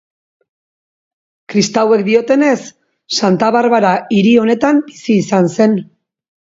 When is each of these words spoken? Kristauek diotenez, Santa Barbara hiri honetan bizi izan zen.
Kristauek 1.53 2.03
diotenez, 2.09 2.57
Santa 3.21 3.53
Barbara 3.59 3.95
hiri 4.19 4.35
honetan 4.45 4.85
bizi 4.93 5.23
izan 5.25 5.57
zen. 5.57 5.83